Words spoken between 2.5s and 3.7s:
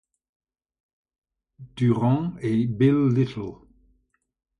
Bill Little.